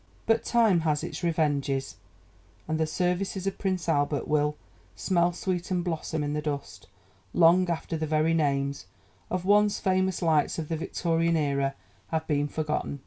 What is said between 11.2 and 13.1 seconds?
era have been forgotten.